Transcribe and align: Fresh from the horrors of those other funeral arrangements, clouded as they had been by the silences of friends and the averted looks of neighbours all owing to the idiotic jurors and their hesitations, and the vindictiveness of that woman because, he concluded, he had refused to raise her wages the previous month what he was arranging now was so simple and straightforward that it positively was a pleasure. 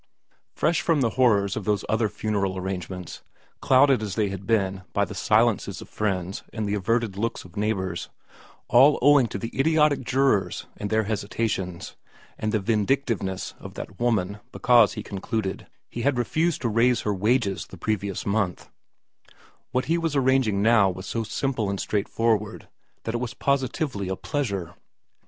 Fresh 0.55 0.81
from 0.81 1.01
the 1.01 1.11
horrors 1.11 1.55
of 1.55 1.63
those 1.63 1.85
other 1.87 2.09
funeral 2.09 2.57
arrangements, 2.57 3.21
clouded 3.61 4.01
as 4.01 4.15
they 4.15 4.29
had 4.29 4.47
been 4.47 4.81
by 4.93 5.05
the 5.05 5.13
silences 5.13 5.79
of 5.79 5.87
friends 5.87 6.41
and 6.51 6.65
the 6.67 6.73
averted 6.73 7.17
looks 7.17 7.45
of 7.45 7.55
neighbours 7.55 8.09
all 8.67 8.97
owing 9.03 9.27
to 9.27 9.37
the 9.37 9.51
idiotic 9.55 10.01
jurors 10.03 10.65
and 10.75 10.89
their 10.89 11.03
hesitations, 11.03 11.97
and 12.39 12.51
the 12.51 12.59
vindictiveness 12.59 13.53
of 13.59 13.75
that 13.75 13.99
woman 13.99 14.39
because, 14.51 14.93
he 14.93 15.03
concluded, 15.03 15.67
he 15.87 16.01
had 16.01 16.17
refused 16.17 16.61
to 16.63 16.67
raise 16.67 17.01
her 17.01 17.13
wages 17.13 17.67
the 17.67 17.77
previous 17.77 18.25
month 18.25 18.71
what 19.69 19.85
he 19.85 19.99
was 19.99 20.15
arranging 20.15 20.63
now 20.63 20.89
was 20.89 21.05
so 21.05 21.21
simple 21.21 21.69
and 21.69 21.79
straightforward 21.79 22.67
that 23.03 23.13
it 23.13 23.35
positively 23.37 24.05
was 24.07 24.13
a 24.13 24.15
pleasure. 24.15 24.73